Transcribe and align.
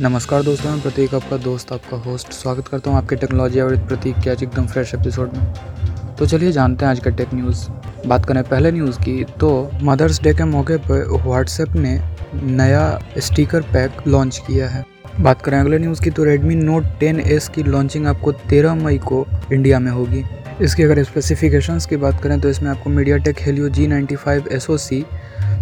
नमस्कार 0.00 0.42
दोस्तों, 0.42 0.70
मैं 0.70 0.80
प्रतीक, 0.80 1.14
आपका 1.14 1.36
दोस्त, 1.36 1.72
आपका 1.72 1.96
होस्ट 2.02 2.32
स्वागत 2.32 2.68
करता 2.68 2.90
हूँ 2.90 2.98
आपके 2.98 3.16
टेक्नोलॉजी 3.16 3.58
आधारित 3.60 3.80
प्रतीक 3.88 4.18
के 4.24 4.30
आज 4.30 4.42
एकदम 4.42 4.66
फ्रेश 4.66 4.94
एपिसोड 4.94 5.32
में। 5.34 6.14
तो 6.18 6.26
चलिए 6.26 6.52
जानते 6.52 6.84
हैं 6.84 6.90
आज 6.90 7.00
का 7.00 7.10
टेक 7.10 7.34
न्यूज़ 7.34 7.66
बात 8.08 8.26
करें 8.26 8.42
पहले 8.44 8.70
न्यूज़ 8.72 8.98
की 8.98 9.24
तो 9.40 9.50
मदर्स 9.82 10.20
डे 10.22 10.32
के 10.34 10.44
मौके 10.44 10.76
पर 10.86 11.04
व्हाट्सएप 11.26 11.74
ने 11.76 11.92
नया 12.34 12.84
स्टिकर 13.18 13.62
पैक 13.72 14.06
लॉन्च 14.06 14.38
किया 14.46 14.68
है। 14.68 14.84
बात 15.20 15.42
करें 15.42 15.58
अगले 15.58 15.78
न्यूज़ 15.78 16.02
की 16.02 16.10
तो 16.10 16.24
Redmi 16.24 16.56
Note 16.62 16.86
10s 17.02 17.48
की 17.48 17.62
लॉन्चिंग 17.62 18.06
आपको 18.06 18.32
13 18.32 18.74
मई 18.74 18.98
को 19.06 19.26
इंडिया 19.52 19.78
में 19.78 19.90
होगी। 19.90 20.24
इसकी 20.60 20.82
अगर 20.82 21.02
स्पेसिफिकेशंस 21.02 21.86
की 21.86 21.96
बात 21.96 22.22
करें 22.22 22.40
तो 22.40 22.48
इसमें 22.48 22.70
आपको 22.70 22.90
MediaTek 23.18 23.40
Helio 23.40 23.68
G 23.68 23.86
ninety 23.86 24.16
five 24.16 24.48
S 24.52 24.66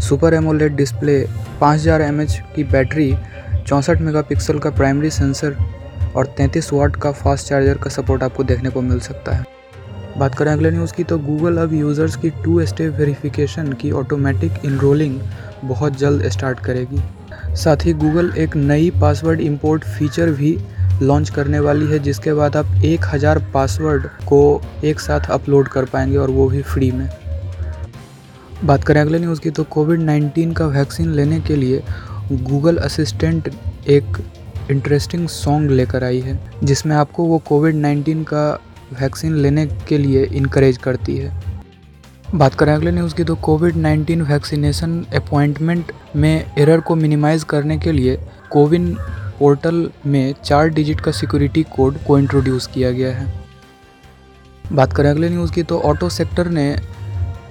super 0.09 0.35
AMOLED 0.35 0.73
display 0.73 1.21
5000 1.61 2.01
हज़ार 2.01 2.53
की 2.57 2.65
बैटरी 2.65 3.15
चौंसठ 3.69 4.01
मेगापिक्सल 4.01 4.59
का 4.59 4.71
प्राइमरी 4.71 5.09
सेंसर 5.11 5.57
और 6.17 6.27
33 6.37 6.73
वाट 6.73 6.95
का 6.97 7.11
फास्ट 7.13 7.49
चार्जर 7.49 7.79
का 7.79 7.91
सपोर्ट 7.91 8.23
आपको 8.23 8.45
देखने 8.45 8.71
को 8.71 8.83
मिल 8.83 9.01
सकता 9.01 9.33
है। 9.33 9.45
बात 10.19 10.35
करें 10.35 10.51
अगले 10.53 10.71
न्यूज़ 10.71 10.95
की 10.95 11.05
तो 11.05 11.19
गूगल 11.19 11.59
अब 11.59 11.73
यूज़र्स 11.73 12.17
की 12.17 12.31
टू 12.45 12.65
स्टेप 12.67 12.95
वेरिफिकेशन 12.99 13.73
की 13.73 13.91
ऑटोमेटिक 13.93 14.65
इनरोलिंग 14.65 15.21
बहुत 15.65 15.99
जल्द 15.99 16.29
स्टार्ट 16.29 16.61
करेगी। 16.61 17.03
साथ 17.57 17.85
ही 17.85 17.93
गूगल 17.95 18.33
एक 18.39 18.57
नई 18.57 18.91
पासवर्ड 19.01 19.41
इंपोर्ट 19.41 19.85
फीचर 19.89 20.31
भी 20.33 20.57
लॉन्च 21.03 21.31
करने 21.31 21.61
वाली 21.61 21.87
है, 21.87 21.99
जिसके 21.99 22.33
बाद 22.33 22.57
आप 22.57 22.85
एक 22.85 23.05
हज़ार 23.05 23.45
पासवर्ड 23.55 24.09
को 24.29 24.61
एक 24.85 25.01
साथ 25.01 25.31
अपलोड 25.31 25.69
कर 25.69 25.85
पाएँगे 25.85 26.17
और 26.17 26.31
वो 26.31 26.49
भी 26.49 26.63
फ्री 26.65 26.91
में। 26.91 27.09
बात 28.65 28.85
करें 28.85 29.01
अगले 29.01 29.19
न्यूज़ 29.19 29.41
की 29.41 29.51
तो 29.51 29.65
कोविड 29.65 30.01
19 30.03 30.55
का 30.55 30.67
वैक्सीन 30.69 31.13
लेने 31.13 31.41
के 31.41 31.57
लिए 31.57 31.83
गूगल 32.33 32.77
असिस्टेंट 32.77 33.49
एक 33.89 34.17
इंटरेस्टिंग 34.71 35.29
सॉन्ग 35.29 35.71
लेकर 35.71 36.05
आई 36.05 36.21
है, 36.21 36.39
जिसमें 36.65 36.95
आपको 36.97 37.25
वो 37.25 37.39
कोविड 37.39 37.75
19 37.77 38.25
का 38.25 38.49
वैक्सीन 39.01 39.35
लेने 39.35 39.67
के 39.89 39.99
लिए 39.99 40.25
इनक्रेज 40.25 40.77
करती 40.77 41.17
है। 41.17 41.43
बात 42.35 42.55
करें 42.55 42.73
अगले 42.73 42.91
न्यूज़ 42.91 43.15
की 43.15 43.25
तो 43.25 43.35
कोविड 43.35 43.77
19 43.77 44.23
वैक्सीनेशन 44.23 45.01
अपॉइंटमेंट 45.17 45.93
में 46.17 46.53
एरर 46.59 46.81
को 46.81 46.95
मिनिमाइज़ 46.95 47.45
करने 47.45 47.79
के 47.79 47.93
लिए 47.93 48.19
कोविन 48.51 48.95
पोर्टल 49.39 49.89
में 50.07 50.35
चार 50.45 50.69
डिजिट 50.69 51.01
का 51.01 51.13
सिक्योरिटी 51.13 51.63
कोड 51.77 51.97
को 52.07 52.19
इंट्रोड्यूस 52.19 52.67
किया 52.67 52.91
गया 52.91 53.15
है। 53.17 53.33
बात 54.73 54.93
करें 54.93 55.11
अगले 55.11 55.29
न्यूज़ 55.29 55.53
की 55.53 55.63
तो 55.63 55.79
ऑटो 55.81 56.09
सेक्टर 56.09 56.49
ने 56.49 56.75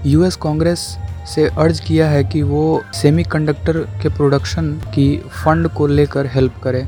यूएस 0.05 0.35
कांग्रेस 0.35 0.87
से 1.27 1.47
अर्ज़ 1.47 1.81
किया 1.81 2.09
है 2.09 2.23
कि 2.23 2.41
वो 2.41 2.81
सेमीकंडक्टर 2.93 3.77
के 4.01 4.09
प्रोडक्शन 4.09 4.71
की 4.95 5.17
फंड 5.17 5.67
को 5.67 5.87
लेकर 5.87 6.25
हेल्प 6.25 6.61
करे। 6.63 6.85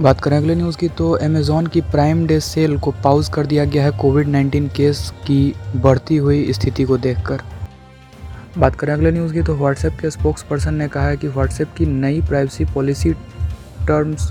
बात 0.00 0.20
करें 0.20 0.36
अगले 0.36 0.54
न्यूज़ 0.54 0.76
की 0.78 0.88
तो 0.88 1.10
अमेज़ॉन 1.12 1.66
की 1.66 1.80
प्राइम 1.80 2.26
डे 2.26 2.40
सेल 2.40 2.78
को 2.78 2.90
पाउज 3.04 3.28
कर 3.28 3.46
दिया 3.46 3.64
गया 3.64 3.84
है। 3.84 3.90
कोविड 3.90 4.28
19 4.28 4.68
केस 4.68 5.10
की 5.26 5.54
बढ़ती 5.76 6.16
हुई 6.16 6.52
स्थिति 6.52 6.84
को 6.84 6.98
देखकर। 6.98 7.42
बात 8.58 8.74
करें 8.74 8.92
अगले 8.92 9.10
न्यूज़ 9.10 9.32
की 9.32 9.42
तो 9.42 9.54
व्हाट्सएप 9.54 9.98
के 10.00 10.10
स्पोक्स 10.10 10.42
पर्सन 10.42 10.74
ने 10.74 10.88
कहा 10.88 11.08
है 11.08 11.16
कि 11.16 11.28
व्हाट्सएप 11.28 11.74
की 11.76 11.86
नई 11.86 12.20
प्राइवेसी 12.20 12.64
पॉलिसी 12.64 13.12
टर्म्स 13.86 14.30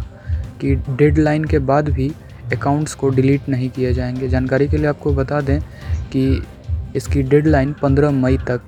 की 0.62 0.76
डेडलाइन 0.76 1.45
के 1.45 1.59
बाद 1.59 1.89
भी 1.89 2.12
अकाउंट्स 2.54 2.94
को 2.94 3.09
डिलीट 3.09 3.50
नहीं 3.50 3.70
किए 3.70 3.94
जाएँगे। 3.94 4.28
जानकारी 4.28 4.67
के 4.67 4.78
लिए 4.78 4.88
आपको 4.88 5.14
बता 5.14 5.42
दें 5.42 5.59
कि 6.12 6.44
इसकी 6.95 7.23
डेडलाइन 7.23 7.73
15 7.73 8.12
मई 8.12 8.38
तक 8.38 8.62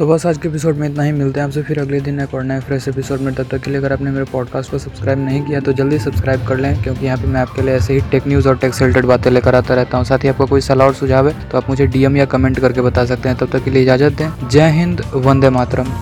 तो 0.00 0.06
बस 0.06 0.24
आज 0.26 0.38
के 0.38 0.48
एपिसोड 0.48 0.76
में 0.76 0.88
इतना 0.88 1.02
ही। 1.02 1.10
मिलते 1.12 1.40
हैं 1.40 1.46
आपसे 1.46 1.62
फिर 1.62 1.78
अगले 1.78 2.00
दिन 2.00 2.20
एक 2.20 2.34
और 2.34 2.44
नए 2.44 2.60
फ्रेश 2.60 2.86
एपिसोड 2.88 3.20
में। 3.20 3.32
तब 3.34 3.46
तक 3.46 3.62
के 3.62 3.70
लिए 3.70 3.78
अगर 3.78 3.92
आपने 3.92 4.10
मेरे 4.10 4.24
पॉडकास्ट 4.24 4.70
को 4.70 4.78
सब्सक्राइब 4.78 5.18
नहीं 5.18 5.42
किया 5.46 5.60
तो 5.60 5.72
जल्दी 5.72 5.98
सब्सक्राइब 5.98 6.46
कर 6.48 6.58
लें, 6.58 6.82
क्योंकि 6.82 7.06
यहाँ 7.06 7.16
पे 7.18 7.26
मैं 7.26 7.40
आपके 7.40 7.62
लिए 7.62 7.74
ऐसे 7.74 7.94
ही 7.94 8.00
टेक 8.10 8.28
न्यूज़ 8.28 8.48
और 8.48 8.56
टेक्स 8.58 8.80
रिलेटेड 8.82 9.06
बातें 9.06 9.30
लेकर 9.30 9.54
आता 9.54 9.74
रहता 9.74 9.98
हूँ। 9.98 10.04
साथ 10.04 10.24
ही 10.24 10.28
आपका 10.28 10.44
कोई 10.44 10.60
सलाह 10.60 10.86
और 10.86 10.94
सुझाव 10.94 11.28
है 11.28 11.48
तो 11.50 11.58
आप 11.58 11.68
मुझे 11.70 11.86
डीएम 11.86 12.16
या 12.16 12.24
कमेंट 12.26 12.60
करके 12.60 12.80
बता 12.80 13.04
सकते 13.04 13.28
हैं। 13.28 13.38
तब 13.38 13.50
तक 13.52 13.64
के 13.64 13.70
लिए 13.70 13.82
इजाज़त 13.82 14.16
दें। 14.18 14.48
जय 14.48 14.70
हिंद, 14.70 15.02
वंदे 15.16 15.50
मातरम। 15.50 15.92